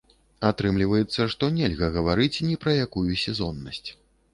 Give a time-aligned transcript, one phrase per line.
[0.49, 3.89] Атрымліваецца, што нельга гаварыць ні пра якую сезоннасць.